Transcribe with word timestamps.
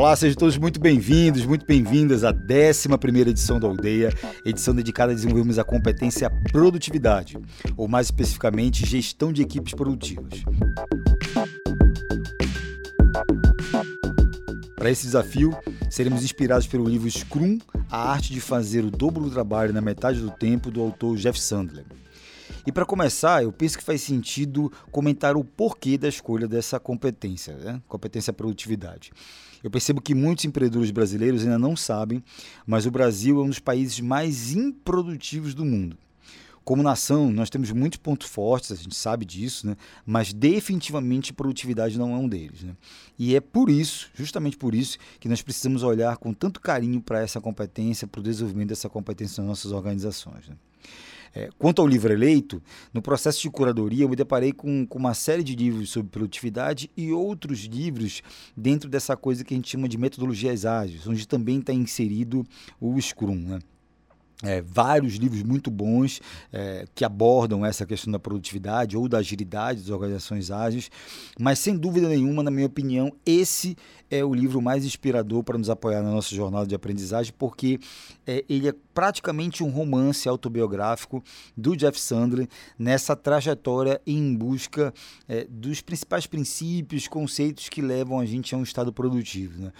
Olá, 0.00 0.16
sejam 0.16 0.38
todos 0.38 0.56
muito 0.56 0.80
bem-vindos, 0.80 1.44
muito 1.44 1.66
bem-vindas 1.66 2.24
à 2.24 2.30
11 2.32 3.20
edição 3.28 3.60
da 3.60 3.68
Aldeia, 3.68 4.10
edição 4.46 4.74
dedicada 4.74 5.12
a 5.12 5.14
desenvolvermos 5.14 5.58
a 5.58 5.62
competência 5.62 6.30
produtividade, 6.50 7.36
ou 7.76 7.86
mais 7.86 8.06
especificamente, 8.06 8.86
gestão 8.86 9.30
de 9.30 9.42
equipes 9.42 9.74
produtivas. 9.74 10.42
Para 14.74 14.90
esse 14.90 15.02
desafio, 15.02 15.54
seremos 15.90 16.24
inspirados 16.24 16.66
pelo 16.66 16.88
livro 16.88 17.10
Scrum, 17.10 17.58
a 17.90 18.10
arte 18.10 18.32
de 18.32 18.40
fazer 18.40 18.82
o 18.82 18.90
dobro 18.90 19.24
do 19.24 19.30
trabalho 19.30 19.74
na 19.74 19.82
metade 19.82 20.18
do 20.18 20.30
tempo, 20.30 20.70
do 20.70 20.80
autor 20.80 21.18
Jeff 21.18 21.38
Sandler. 21.38 21.84
E 22.66 22.72
para 22.72 22.84
começar, 22.84 23.42
eu 23.42 23.52
penso 23.52 23.78
que 23.78 23.84
faz 23.84 24.02
sentido 24.02 24.70
comentar 24.90 25.36
o 25.36 25.44
porquê 25.44 25.96
da 25.96 26.08
escolha 26.08 26.46
dessa 26.46 26.78
competência, 26.78 27.54
né? 27.54 27.80
competência 27.88 28.32
produtividade. 28.32 29.12
Eu 29.62 29.70
percebo 29.70 30.00
que 30.00 30.14
muitos 30.14 30.44
empreendedores 30.44 30.90
brasileiros 30.90 31.42
ainda 31.42 31.58
não 31.58 31.76
sabem, 31.76 32.22
mas 32.66 32.86
o 32.86 32.90
Brasil 32.90 33.40
é 33.40 33.44
um 33.44 33.48
dos 33.48 33.58
países 33.58 34.00
mais 34.00 34.52
improdutivos 34.52 35.54
do 35.54 35.64
mundo. 35.64 35.96
Como 36.62 36.82
nação, 36.82 37.32
nós 37.32 37.48
temos 37.48 37.72
muitos 37.72 37.98
pontos 37.98 38.28
fortes, 38.28 38.70
a 38.70 38.76
gente 38.76 38.94
sabe 38.94 39.24
disso, 39.24 39.66
né? 39.66 39.76
mas 40.04 40.32
definitivamente 40.32 41.32
produtividade 41.32 41.98
não 41.98 42.14
é 42.14 42.18
um 42.18 42.28
deles. 42.28 42.62
Né? 42.62 42.76
E 43.18 43.34
é 43.34 43.40
por 43.40 43.70
isso, 43.70 44.10
justamente 44.14 44.56
por 44.56 44.74
isso, 44.74 44.98
que 45.18 45.28
nós 45.28 45.42
precisamos 45.42 45.82
olhar 45.82 46.16
com 46.18 46.32
tanto 46.32 46.60
carinho 46.60 47.00
para 47.00 47.20
essa 47.22 47.40
competência, 47.40 48.06
para 48.06 48.20
o 48.20 48.22
desenvolvimento 48.22 48.68
dessa 48.68 48.88
competência 48.88 49.40
nas 49.40 49.48
nossas 49.48 49.72
organizações. 49.72 50.48
Né? 50.48 50.54
É, 51.34 51.48
quanto 51.58 51.80
ao 51.80 51.86
livro 51.86 52.12
eleito, 52.12 52.60
no 52.92 53.00
processo 53.00 53.40
de 53.40 53.50
curadoria 53.50 54.04
eu 54.04 54.08
me 54.08 54.16
deparei 54.16 54.52
com, 54.52 54.84
com, 54.84 54.98
uma 54.98 55.14
série 55.14 55.44
de 55.44 55.54
livros 55.54 55.90
sobre 55.90 56.10
produtividade 56.10 56.90
e 56.96 57.12
outros 57.12 57.60
livros 57.60 58.20
dentro 58.56 58.90
dessa 58.90 59.16
coisa 59.16 59.44
que 59.44 59.54
a 59.54 59.56
gente 59.56 59.70
chama 59.70 59.88
de 59.88 59.96
metodologias 59.96 60.64
ágeis, 60.64 61.06
onde 61.06 61.28
também 61.28 61.60
está 61.60 61.72
inserido 61.72 62.44
o 62.80 63.00
Scrum. 63.00 63.36
Né? 63.36 63.60
É, 64.42 64.62
vários 64.62 65.16
livros 65.16 65.42
muito 65.42 65.70
bons 65.70 66.18
é, 66.50 66.86
que 66.94 67.04
abordam 67.04 67.64
essa 67.64 67.84
questão 67.84 68.10
da 68.10 68.18
produtividade 68.18 68.96
ou 68.96 69.06
da 69.06 69.18
agilidade 69.18 69.80
das 69.80 69.90
organizações 69.90 70.50
ágeis, 70.50 70.90
mas 71.38 71.58
sem 71.58 71.76
dúvida 71.76 72.08
nenhuma, 72.08 72.42
na 72.42 72.50
minha 72.50 72.66
opinião, 72.66 73.12
esse 73.26 73.76
é 74.10 74.24
o 74.24 74.32
livro 74.32 74.62
mais 74.62 74.84
inspirador 74.84 75.44
para 75.44 75.58
nos 75.58 75.68
apoiar 75.68 76.02
na 76.02 76.10
nossa 76.10 76.34
jornada 76.34 76.66
de 76.66 76.74
aprendizagem, 76.74 77.34
porque 77.38 77.78
é, 78.26 78.42
ele 78.48 78.68
é 78.68 78.74
praticamente 78.94 79.62
um 79.62 79.68
romance 79.68 80.26
autobiográfico 80.26 81.22
do 81.54 81.76
Jeff 81.76 82.00
Sandler 82.00 82.48
nessa 82.78 83.14
trajetória 83.14 84.00
em 84.06 84.34
busca 84.34 84.92
é, 85.28 85.46
dos 85.50 85.82
principais 85.82 86.26
princípios, 86.26 87.06
conceitos 87.06 87.68
que 87.68 87.82
levam 87.82 88.18
a 88.18 88.24
gente 88.24 88.54
a 88.54 88.58
um 88.58 88.62
estado 88.62 88.90
produtivo. 88.90 89.64
Né? 89.64 89.72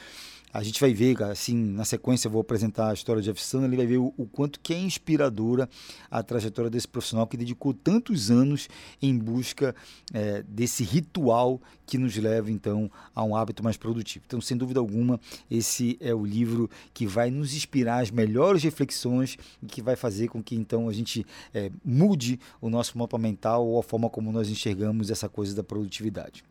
A 0.53 0.63
gente 0.63 0.81
vai 0.81 0.93
ver, 0.93 1.23
assim, 1.23 1.55
na 1.55 1.85
sequência 1.85 2.27
eu 2.27 2.33
vou 2.33 2.41
apresentar 2.41 2.91
a 2.91 2.95
história 2.95 3.23
de 3.23 3.29
Jeff 3.29 3.43
Sandler, 3.43 3.71
ele 3.71 3.77
vai 3.77 3.87
ver 3.87 3.99
o, 3.99 4.13
o, 4.17 4.27
quanto 4.27 4.59
que 4.61 4.75
é 4.75 4.79
inspiradora 4.79 5.69
a 6.11 6.23
trajetória 6.23 6.69
desse 6.69 6.89
profissional 6.89 7.27
que 7.27 7.37
dedicou 7.37 7.73
tantos 7.73 8.31
anos 8.31 8.69
em 9.01 9.17
busca 9.17 9.75
é, 10.13 10.43
desse 10.43 10.83
ritual 10.83 11.61
que 11.87 11.97
nos 11.99 12.17
leva, 12.17 12.51
então, 12.51 12.91
a 13.15 13.23
um 13.23 13.37
hábito 13.37 13.63
mais 13.63 13.77
produtivo. 13.77 14.25
Então, 14.27 14.41
sem 14.41 14.57
dúvida 14.57 14.81
alguma, 14.81 15.21
esse 15.49 15.97
é 16.01 16.13
o 16.15 16.25
livro 16.25 16.69
que 16.93 17.07
vai 17.07 17.31
nos 17.31 17.55
inspirar 17.55 18.01
as 18.01 18.11
melhores 18.11 18.63
reflexões 18.63 19.37
e 19.63 19.67
que 19.67 19.81
vai 19.81 19.95
fazer 19.95 20.29
com 20.29 20.43
que, 20.43 20.57
então, 20.57 20.89
a 20.89 20.93
gente 20.93 21.25
é, 21.55 21.71
mude 21.85 22.41
o 22.61 22.69
nosso 22.69 22.99
mapa 22.99 23.19
mental 23.19 23.67
ou 23.67 23.79
a 23.79 23.83
forma 23.83 24.11
como 24.11 24.33
nós 24.33 24.49
enxergamos 24.49 25.11
essa 25.11 25.29
coisa 25.29 25.55
da 25.55 25.63
produtividade. 25.63 26.43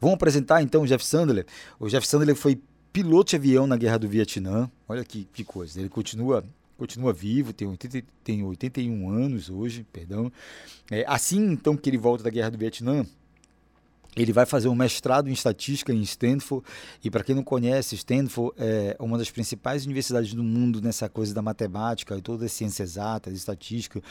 Vamos 0.00 0.14
apresentar 0.14 0.62
então 0.62 0.82
o 0.82 0.86
Jeff 0.86 1.04
Sandler. 1.04 1.46
O 1.78 1.88
Jeff 1.88 2.06
Sandler 2.06 2.34
foi 2.34 2.60
piloto 2.92 3.30
de 3.30 3.36
avião 3.36 3.66
na 3.66 3.76
guerra 3.76 3.98
do 3.98 4.08
Vietnã. 4.08 4.70
Olha 4.88 5.04
que, 5.04 5.26
que 5.32 5.44
coisa. 5.44 5.80
Ele 5.80 5.88
continua 5.88 6.44
continua 6.76 7.12
vivo, 7.12 7.52
tem, 7.52 7.68
80, 7.68 8.04
tem 8.24 8.42
81 8.42 9.08
anos 9.08 9.48
hoje, 9.48 9.86
perdão. 9.92 10.32
É, 10.90 11.04
assim 11.06 11.52
então 11.52 11.76
que 11.76 11.88
ele 11.88 11.96
volta 11.96 12.24
da 12.24 12.30
guerra 12.30 12.50
do 12.50 12.58
Vietnã, 12.58 13.06
ele 14.14 14.32
vai 14.32 14.44
fazer 14.44 14.68
um 14.68 14.74
mestrado 14.74 15.28
em 15.28 15.32
estatística 15.32 15.92
em 15.92 16.02
Stanford. 16.02 16.64
E 17.02 17.10
para 17.10 17.24
quem 17.24 17.34
não 17.34 17.42
conhece, 17.42 17.94
Stanford 17.94 18.54
é 18.58 18.96
uma 18.98 19.16
das 19.16 19.30
principais 19.30 19.86
universidades 19.86 20.34
do 20.34 20.44
mundo 20.44 20.82
nessa 20.82 21.08
coisa 21.08 21.32
da 21.32 21.40
matemática 21.40 22.16
e 22.16 22.20
todas 22.20 22.44
as 22.44 22.52
ciências 22.52 22.90
exatas, 22.90 23.34
estatística. 23.34 24.02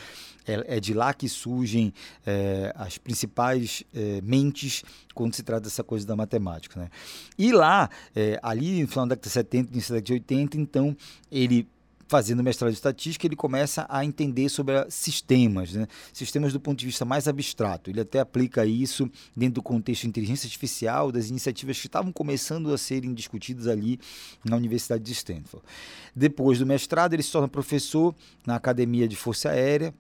É, 0.48 0.78
é 0.78 0.80
de 0.80 0.94
lá 0.94 1.14
que 1.14 1.30
surgem 1.30 1.94
é, 2.26 2.74
as 2.76 2.98
principais 2.98 3.84
é, 3.94 4.22
mentes 4.22 4.84
quando 5.14 5.36
se 5.36 5.44
trata 5.44 5.62
dessa 5.62 5.84
coisa 5.84 6.06
da 6.06 6.16
matemática. 6.16 6.80
Né? 6.80 6.90
E 7.38 7.52
lá, 7.52 7.90
é, 8.16 8.40
ali 8.42 8.82
no 8.82 8.88
final 8.88 9.06
da 9.06 9.16
década 9.16 9.28
de 9.28 9.34
70, 9.34 9.72
início 9.72 9.94
da 9.94 10.00
década 10.00 10.08
de 10.08 10.14
80, 10.14 10.58
então 10.58 10.98
ele 11.32 11.68
fazendo 12.12 12.44
mestrado 12.44 12.72
de 12.72 12.76
estatística, 12.76 13.26
ele 13.26 13.38
começa 13.38 13.86
a 13.88 14.04
entender 14.04 14.50
sobre 14.50 14.74
sistemas, 14.90 15.72
né? 15.72 15.88
sistemas 16.12 16.52
do 16.52 16.60
ponto 16.60 16.78
de 16.78 16.86
vista 16.86 17.06
mais 17.06 17.26
abstrato. 17.26 17.90
Ele 17.90 18.02
até 18.02 18.20
aplica 18.20 18.66
isso 18.66 19.10
dentro 19.34 19.56
do 19.56 19.64
contexto 19.64 20.02
de 20.02 20.10
inteligência 20.10 20.46
artificial, 20.46 21.10
das 21.10 21.30
iniciativas 21.30 21.80
que 21.80 21.88
estavam 21.88 22.12
começando 22.12 22.74
a 22.74 22.78
serem 22.78 23.14
discutidas 23.14 23.66
ali 23.66 23.98
na 24.44 24.58
Universidade 24.58 25.02
de 25.02 25.14
Stanford. 25.14 25.66
Depois 26.14 26.60
do 26.60 26.66
mestrado, 26.66 27.14
ele 27.14 27.24
se 27.24 27.32
torna 27.32 27.48
professor 27.48 28.14
na 28.46 28.58
Academia 28.58 29.08
de 29.08 29.16
Força 29.16 29.50
Aérea, 29.50 29.94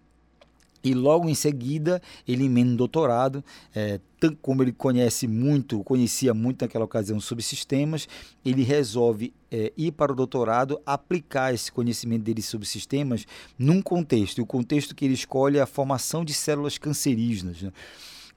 e 0.83 0.93
logo 0.93 1.29
em 1.29 1.35
seguida 1.35 2.01
ele 2.27 2.45
emenda 2.45 2.73
um 2.73 2.75
doutorado, 2.75 3.43
é, 3.73 3.99
como 4.41 4.63
ele 4.63 4.71
conhece 4.71 5.27
muito, 5.27 5.83
conhecia 5.83 6.33
muito 6.33 6.61
naquela 6.61 6.85
ocasião 6.85 7.19
sobre 7.19 7.43
sistemas, 7.43 8.07
ele 8.45 8.63
resolve 8.63 9.33
é, 9.51 9.71
ir 9.75 9.91
para 9.91 10.11
o 10.11 10.15
doutorado, 10.15 10.79
aplicar 10.85 11.53
esse 11.53 11.71
conhecimento 11.71 12.23
dele 12.23 12.41
sobre 12.41 12.67
sistemas 12.67 13.25
num 13.57 13.81
contexto. 13.81 14.37
E 14.37 14.41
o 14.41 14.45
contexto 14.45 14.95
que 14.95 15.05
ele 15.05 15.13
escolhe 15.13 15.57
é 15.57 15.61
a 15.61 15.65
formação 15.65 16.23
de 16.23 16.33
células 16.33 16.77
cancerígenas. 16.77 17.61
Né? 17.61 17.71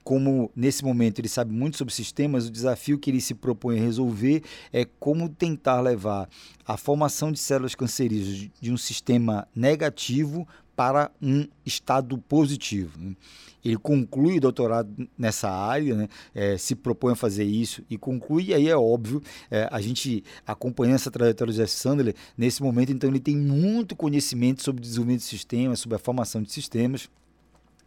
como 0.04 0.52
nesse 0.54 0.84
momento 0.84 1.18
ele 1.18 1.28
sabe 1.28 1.52
muito 1.52 1.78
sobre 1.78 1.92
sistemas, 1.92 2.46
o 2.46 2.50
desafio 2.50 2.98
que 2.98 3.10
ele 3.10 3.22
se 3.22 3.34
propõe 3.34 3.78
a 3.78 3.82
resolver 3.82 4.42
é 4.70 4.84
como 4.84 5.30
tentar 5.30 5.80
levar 5.80 6.28
a 6.66 6.76
formação 6.76 7.32
de 7.32 7.38
células 7.38 7.74
cancerígenas 7.74 8.50
de 8.60 8.70
um 8.70 8.76
sistema 8.76 9.48
negativo 9.56 10.46
para 10.76 11.10
um 11.20 11.46
estado 11.64 12.16
positivo. 12.18 12.98
Né? 12.98 13.16
Ele 13.64 13.76
conclui 13.76 14.36
o 14.36 14.40
doutorado 14.40 15.08
nessa 15.16 15.50
área, 15.50 15.94
né? 15.94 16.08
é, 16.34 16.58
se 16.58 16.74
propõe 16.74 17.12
a 17.12 17.16
fazer 17.16 17.44
isso 17.44 17.82
e 17.88 17.96
conclui, 17.96 18.46
e 18.46 18.54
aí 18.54 18.68
é 18.68 18.76
óbvio, 18.76 19.22
é, 19.50 19.68
a 19.70 19.80
gente 19.80 20.22
acompanhando 20.46 20.96
essa 20.96 21.10
trajetória 21.10 21.52
do 21.52 21.56
Jeff 21.56 21.72
Sandler, 21.72 22.14
nesse 22.36 22.62
momento, 22.62 22.92
então, 22.92 23.08
ele 23.08 23.20
tem 23.20 23.36
muito 23.36 23.96
conhecimento 23.96 24.62
sobre 24.62 24.82
desenvolvimento 24.82 25.20
de 25.20 25.26
sistemas, 25.26 25.80
sobre 25.80 25.96
a 25.96 25.98
formação 25.98 26.42
de 26.42 26.52
sistemas, 26.52 27.08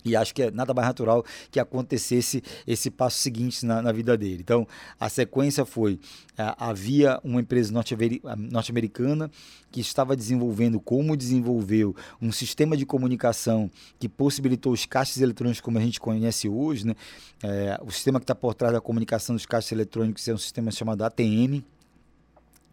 e 0.07 0.16
acho 0.16 0.34
que 0.34 0.44
é 0.44 0.51
nada 0.51 0.73
mais 0.73 0.88
natural 0.88 1.23
que 1.51 1.59
acontecesse 1.59 2.44
esse 2.66 2.90
passo 2.90 3.19
seguinte 3.19 3.66
na, 3.66 3.81
na 3.81 3.91
vida 3.91 4.18
dele. 4.18 4.40
Então, 4.41 4.68
a 5.00 5.09
sequência 5.09 5.66
foi: 5.66 6.00
é, 6.38 6.53
havia 6.57 7.19
uma 7.23 7.41
empresa 7.41 7.72
norte-americana 7.72 9.29
que 9.72 9.81
estava 9.81 10.16
desenvolvendo, 10.16 10.79
como 10.79 11.18
desenvolveu, 11.18 11.95
um 12.22 12.31
sistema 12.31 12.78
de 12.78 12.85
comunicação 12.85 13.69
que 14.00 14.07
possibilitou 14.07 14.73
os 14.73 14.85
caixas 14.85 15.22
eletrônicos 15.22 15.62
como 15.62 15.78
a 15.78 15.81
gente 15.81 16.00
conhece 16.00 16.47
hoje. 16.47 16.88
Né? 16.88 16.95
É, 17.44 17.79
o 17.85 17.91
sistema 17.91 18.19
que 18.19 18.24
está 18.24 18.35
por 18.35 18.53
trás 18.53 18.74
da 18.74 18.81
comunicação 18.81 19.35
dos 19.35 19.45
caixas 19.45 19.72
eletrônicos 19.72 20.28
é 20.28 20.34
um 20.34 20.38
sistema 20.38 20.72
chamado 20.72 21.03
ATM. 21.03 21.63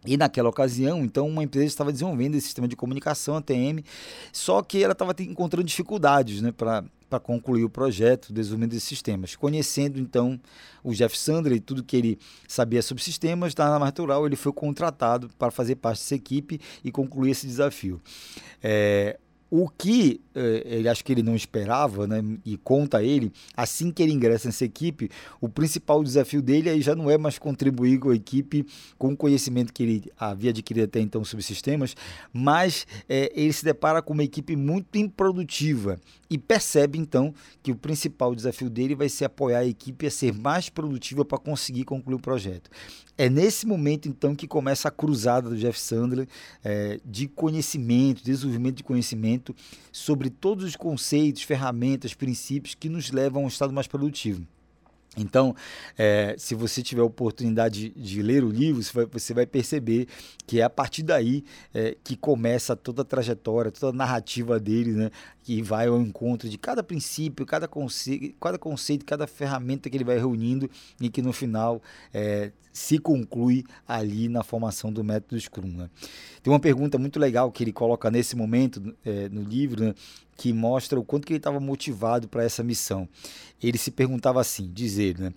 E 0.05 0.17
naquela 0.17 0.49
ocasião, 0.49 1.03
então, 1.03 1.27
uma 1.27 1.43
empresa 1.43 1.65
estava 1.65 1.91
desenvolvendo 1.91 2.35
esse 2.35 2.45
sistema 2.45 2.67
de 2.67 2.75
comunicação 2.75 3.35
ATM, 3.37 3.83
só 4.31 4.61
que 4.61 4.83
ela 4.83 4.93
estava 4.93 5.15
encontrando 5.19 5.65
dificuldades 5.65 6.41
né, 6.41 6.51
para 6.51 6.83
para 7.09 7.19
concluir 7.19 7.63
o 7.63 7.69
projeto, 7.69 8.29
o 8.29 8.33
desenvolvimento 8.33 8.71
desses 8.71 8.87
sistemas. 8.87 9.35
Conhecendo 9.35 9.99
então 9.99 10.39
o 10.83 10.93
Jeff 10.93 11.17
Sandler 11.17 11.57
e 11.57 11.59
tudo 11.59 11.83
que 11.83 11.95
ele 11.95 12.19
sabia 12.47 12.81
sobre 12.81 13.03
sistemas, 13.03 13.53
da 13.53 13.65
Ana 13.65 13.79
Natural 13.79 14.25
ele 14.25 14.35
foi 14.35 14.51
contratado 14.51 15.29
para 15.37 15.51
fazer 15.51 15.75
parte 15.75 15.99
dessa 15.99 16.15
equipe 16.15 16.59
e 16.83 16.91
concluir 16.91 17.31
esse 17.31 17.47
desafio. 17.47 18.01
É, 18.61 19.19
o 19.49 19.69
que 19.69 20.21
eh, 20.33 20.63
ele 20.65 20.89
acho 20.89 21.03
que 21.03 21.11
ele 21.11 21.23
não 21.23 21.35
esperava, 21.35 22.07
né, 22.07 22.23
e 22.43 22.57
conta 22.57 23.03
ele, 23.03 23.31
assim 23.55 23.91
que 23.91 24.01
ele 24.01 24.11
ingressa 24.11 24.47
nessa 24.47 24.65
equipe, 24.65 25.09
o 25.39 25.47
principal 25.47 26.03
desafio 26.03 26.41
dele 26.41 26.69
aí 26.69 26.81
já 26.81 26.95
não 26.95 27.09
é 27.09 27.17
mais 27.17 27.37
contribuir 27.37 27.99
com 27.99 28.09
a 28.09 28.15
equipe 28.15 28.65
com 28.97 29.13
o 29.13 29.17
conhecimento 29.17 29.71
que 29.71 29.83
ele 29.83 30.11
havia 30.17 30.49
adquirido 30.49 30.85
até 30.85 30.99
então 30.99 31.23
sobre 31.23 31.43
sistemas, 31.43 31.95
mas 32.33 32.85
eh, 33.07 33.31
ele 33.35 33.53
se 33.53 33.63
depara 33.63 34.01
com 34.01 34.13
uma 34.13 34.23
equipe 34.23 34.55
muito 34.55 34.97
improdutiva 34.97 35.99
e 36.29 36.37
percebe 36.37 36.97
então 36.97 37.33
que 37.61 37.71
o 37.71 37.75
principal 37.75 38.33
desafio 38.35 38.69
dele 38.69 38.95
vai 38.95 39.09
ser 39.09 39.25
apoiar 39.25 39.59
a 39.59 39.65
equipe 39.65 40.07
a 40.07 40.11
ser 40.11 40.33
mais 40.33 40.69
produtiva 40.69 41.23
para 41.23 41.37
conseguir 41.37 41.85
concluir 41.85 42.15
o 42.15 42.19
projeto. 42.19 42.69
É 43.17 43.29
nesse 43.29 43.65
momento, 43.65 44.09
então, 44.09 44.35
que 44.35 44.47
começa 44.47 44.89
a 44.89 44.91
cruzada 44.91 45.49
do 45.49 45.55
Jeff 45.55 45.79
Sandler 45.79 46.27
é, 46.63 46.99
de 47.05 47.27
conhecimento, 47.27 48.23
desenvolvimento 48.23 48.75
de 48.75 48.83
conhecimento 48.83 49.55
sobre 49.91 50.29
todos 50.29 50.65
os 50.65 50.75
conceitos, 50.75 51.43
ferramentas, 51.43 52.13
princípios 52.13 52.75
que 52.75 52.89
nos 52.89 53.11
levam 53.11 53.43
a 53.43 53.45
um 53.45 53.47
estado 53.47 53.71
mais 53.71 53.87
produtivo. 53.87 54.45
Então, 55.17 55.55
é, 55.97 56.35
se 56.37 56.55
você 56.55 56.81
tiver 56.81 57.01
a 57.01 57.05
oportunidade 57.05 57.89
de, 57.89 58.01
de, 58.01 58.21
ler 58.21 58.43
o 58.43 58.49
livro, 58.49 58.83
você 58.83 58.93
vai, 58.93 59.05
você 59.05 59.33
vai, 59.33 59.45
perceber 59.45 60.07
que 60.45 60.59
é 60.59 60.63
a 60.63 60.69
partir 60.69 61.03
daí 61.03 61.43
é, 61.73 61.95
que 62.03 62.15
começa 62.15 62.75
toda 62.75 63.01
a 63.01 63.05
trajetória, 63.05 63.71
toda 63.71 63.91
a 63.91 63.97
narrativa 63.97 64.59
dele, 64.59 64.91
né? 64.91 65.11
que 65.43 65.61
vai 65.61 65.87
ao 65.87 66.01
encontro 66.01 66.49
de 66.49 66.57
cada 66.57 66.81
princípio, 66.81 67.45
cada 67.45 67.67
conceito, 67.67 68.35
cada, 68.41 68.57
conceito, 68.57 69.05
cada 69.05 69.27
ferramenta 69.27 69.89
que 69.89 69.95
ele 69.95 70.03
vai 70.03 70.17
reunindo 70.17 70.69
e 70.99 71.09
que 71.09 71.21
no 71.21 71.31
final 71.31 71.81
é, 72.13 72.51
se 72.73 72.97
conclui 72.97 73.63
ali 73.87 74.27
na 74.27 74.43
formação 74.43 74.91
do 74.91 75.03
método 75.03 75.39
Scrum. 75.39 75.67
Né? 75.67 75.89
Tem 76.43 76.51
uma 76.51 76.59
pergunta 76.59 76.97
muito 76.97 77.19
legal 77.19 77.51
que 77.51 77.63
ele 77.63 77.71
coloca 77.71 78.11
nesse 78.11 78.35
momento 78.35 78.95
é, 79.05 79.29
no 79.29 79.43
livro, 79.43 79.85
né? 79.85 79.93
Que 80.35 80.51
mostra 80.53 80.99
o 80.99 81.03
quanto 81.03 81.25
que 81.25 81.33
ele 81.33 81.37
estava 81.37 81.59
motivado 81.59 82.27
para 82.27 82.43
essa 82.43 82.63
missão. 82.63 83.07
Ele 83.61 83.77
se 83.77 83.91
perguntava 83.91 84.41
assim, 84.41 84.69
dizer, 84.71 85.17
né? 85.17 85.33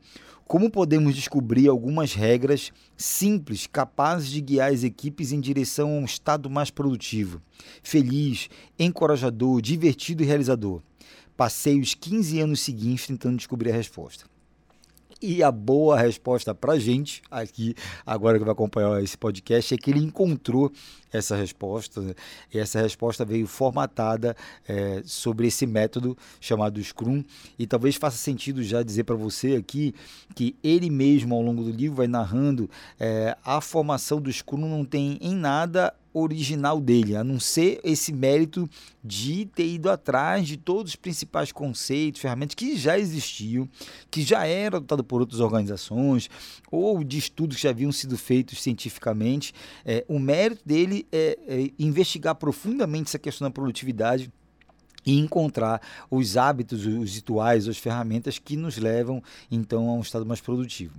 Como 0.46 0.70
podemos 0.70 1.14
descobrir 1.14 1.68
algumas 1.68 2.14
regras 2.14 2.72
simples 2.96 3.66
capazes 3.66 4.30
de 4.30 4.40
guiar 4.40 4.72
as 4.72 4.82
equipes 4.82 5.30
em 5.30 5.40
direção 5.40 5.90
a 5.90 6.00
um 6.00 6.04
estado 6.06 6.48
mais 6.48 6.70
produtivo, 6.70 7.42
feliz, 7.82 8.48
encorajador, 8.78 9.60
divertido 9.60 10.22
e 10.22 10.26
realizador? 10.26 10.80
Passei 11.36 11.78
os 11.78 11.94
15 11.94 12.40
anos 12.40 12.60
seguintes 12.60 13.06
tentando 13.06 13.36
descobrir 13.36 13.70
a 13.70 13.76
resposta. 13.76 14.24
E 15.20 15.42
a 15.42 15.50
boa 15.50 15.98
resposta 15.98 16.54
para 16.54 16.78
gente, 16.78 17.22
aqui, 17.28 17.74
agora 18.06 18.38
que 18.38 18.44
vai 18.44 18.52
acompanhar 18.52 19.02
esse 19.02 19.18
podcast, 19.18 19.74
é 19.74 19.76
que 19.76 19.90
ele 19.90 19.98
encontrou 19.98 20.70
essa 21.12 21.34
resposta. 21.34 22.00
Né? 22.00 22.14
E 22.54 22.58
essa 22.58 22.80
resposta 22.80 23.24
veio 23.24 23.46
formatada 23.46 24.36
é, 24.68 25.02
sobre 25.04 25.48
esse 25.48 25.66
método 25.66 26.16
chamado 26.40 26.82
Scrum. 26.82 27.24
E 27.58 27.66
talvez 27.66 27.96
faça 27.96 28.16
sentido 28.16 28.62
já 28.62 28.82
dizer 28.82 29.04
para 29.04 29.16
você 29.16 29.56
aqui 29.56 29.92
que 30.36 30.54
ele 30.62 30.88
mesmo, 30.88 31.34
ao 31.34 31.42
longo 31.42 31.64
do 31.64 31.72
livro, 31.72 31.96
vai 31.96 32.06
narrando 32.06 32.70
é, 32.98 33.36
a 33.44 33.60
formação 33.60 34.20
do 34.20 34.32
Scrum 34.32 34.68
não 34.68 34.84
tem 34.84 35.18
em 35.20 35.34
nada 35.34 35.92
original 36.18 36.80
dele, 36.80 37.16
a 37.16 37.24
não 37.24 37.40
ser 37.40 37.80
esse 37.82 38.12
mérito 38.12 38.68
de 39.02 39.46
ter 39.46 39.66
ido 39.66 39.90
atrás 39.90 40.46
de 40.46 40.56
todos 40.56 40.92
os 40.92 40.96
principais 40.96 41.52
conceitos, 41.52 42.20
ferramentas 42.20 42.54
que 42.54 42.76
já 42.76 42.98
existiam, 42.98 43.68
que 44.10 44.22
já 44.22 44.46
eram 44.46 44.78
adotados 44.78 45.06
por 45.06 45.20
outras 45.20 45.40
organizações, 45.40 46.28
ou 46.70 47.02
de 47.02 47.18
estudos 47.18 47.56
que 47.56 47.62
já 47.62 47.70
haviam 47.70 47.92
sido 47.92 48.18
feitos 48.18 48.62
cientificamente. 48.62 49.54
É, 49.84 50.04
o 50.08 50.18
mérito 50.18 50.62
dele 50.66 51.06
é, 51.10 51.38
é 51.46 51.70
investigar 51.78 52.34
profundamente 52.34 53.08
essa 53.08 53.18
questão 53.18 53.46
da 53.46 53.52
produtividade 53.52 54.30
e 55.06 55.18
encontrar 55.18 55.80
os 56.10 56.36
hábitos, 56.36 56.84
os 56.84 57.14
rituais, 57.14 57.66
as 57.66 57.78
ferramentas 57.78 58.38
que 58.38 58.56
nos 58.56 58.76
levam 58.76 59.22
então 59.50 59.88
a 59.88 59.94
um 59.94 60.00
estado 60.00 60.26
mais 60.26 60.40
produtivo. 60.40 60.94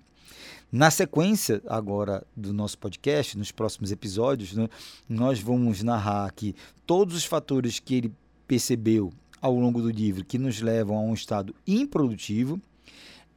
Na 0.72 0.92
sequência 0.92 1.64
agora 1.68 2.24
do 2.38 2.54
nosso 2.54 2.78
podcast, 2.78 3.36
nos 3.36 3.52
próximos 3.52 3.92
episódios, 3.92 4.54
né, 4.54 4.70
nós 5.08 5.40
vamos 5.40 5.82
narrar 5.82 6.28
aqui 6.28 6.56
todos 6.86 7.16
os 7.16 7.26
fatores 7.26 7.80
que 7.80 7.96
ele 7.96 8.14
percebeu 8.48 9.12
ao 9.42 9.56
longo 9.56 9.82
do 9.82 9.90
livro 9.90 10.24
que 10.24 10.38
nos 10.38 10.62
levam 10.62 10.96
a 10.96 11.02
um 11.02 11.16
estado 11.16 11.56
improdutivo 11.66 12.62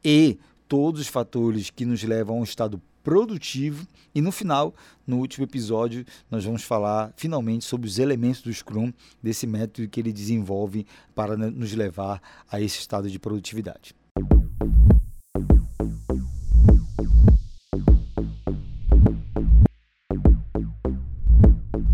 e 0.04 0.38
todos 0.68 1.00
os 1.00 1.06
fatores 1.06 1.70
que 1.70 1.86
nos 1.86 2.02
levam 2.02 2.36
a 2.36 2.40
um 2.40 2.44
estado 2.44 2.78
produtivo. 3.02 3.86
E 4.14 4.20
no 4.20 4.30
final, 4.30 4.74
no 5.06 5.16
último 5.16 5.46
episódio, 5.46 6.04
nós 6.30 6.44
vamos 6.44 6.62
falar 6.62 7.14
finalmente 7.16 7.64
sobre 7.64 7.88
os 7.88 7.98
elementos 7.98 8.42
do 8.42 8.52
Scrum, 8.52 8.92
desse 9.22 9.46
método 9.46 9.88
que 9.88 10.00
ele 10.00 10.12
desenvolve 10.12 10.86
para 11.14 11.34
nos 11.34 11.72
levar 11.72 12.20
a 12.50 12.60
esse 12.60 12.78
estado 12.78 13.08
de 13.08 13.18
produtividade. 13.18 13.94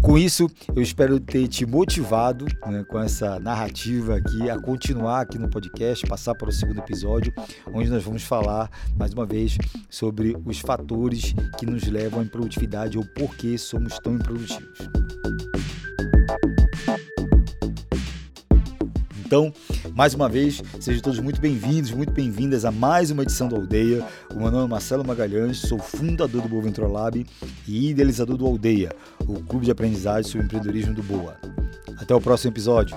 Com 0.08 0.16
isso, 0.16 0.50
eu 0.74 0.80
espero 0.80 1.20
ter 1.20 1.46
te 1.48 1.66
motivado 1.66 2.46
né, 2.66 2.82
com 2.82 2.98
essa 2.98 3.38
narrativa 3.38 4.16
aqui 4.16 4.48
a 4.48 4.58
continuar 4.58 5.20
aqui 5.20 5.38
no 5.38 5.50
podcast, 5.50 6.06
passar 6.06 6.34
para 6.34 6.48
o 6.48 6.52
segundo 6.52 6.78
episódio, 6.78 7.30
onde 7.66 7.90
nós 7.90 8.02
vamos 8.04 8.22
falar 8.22 8.70
mais 8.96 9.12
uma 9.12 9.26
vez 9.26 9.58
sobre 9.90 10.34
os 10.46 10.60
fatores 10.60 11.34
que 11.58 11.66
nos 11.66 11.86
levam 11.88 12.20
à 12.20 12.22
improdutividade 12.22 12.96
ou 12.96 13.04
por 13.04 13.36
que 13.36 13.58
somos 13.58 13.98
tão 13.98 14.14
improdutivos. 14.14 14.78
Então, 19.26 19.52
mais 19.98 20.14
uma 20.14 20.28
vez, 20.28 20.62
sejam 20.78 21.02
todos 21.02 21.18
muito 21.18 21.40
bem-vindos, 21.40 21.90
muito 21.90 22.12
bem-vindas 22.12 22.64
a 22.64 22.70
mais 22.70 23.10
uma 23.10 23.24
edição 23.24 23.48
do 23.48 23.56
Aldeia. 23.56 24.06
O 24.32 24.38
meu 24.38 24.48
nome 24.48 24.66
é 24.66 24.68
Marcelo 24.68 25.04
Magalhães, 25.04 25.58
sou 25.58 25.76
fundador 25.76 26.40
do 26.40 26.48
Boa 26.48 26.62
Ventura 26.62 26.86
Lab 26.86 27.26
e 27.66 27.90
idealizador 27.90 28.36
do 28.36 28.46
Aldeia, 28.46 28.92
o 29.26 29.42
clube 29.42 29.64
de 29.64 29.72
aprendizagem 29.72 30.30
sobre 30.30 30.46
empreendedorismo 30.46 30.94
do 30.94 31.02
Boa. 31.02 31.34
Até 31.96 32.14
o 32.14 32.20
próximo 32.20 32.52
episódio. 32.52 32.96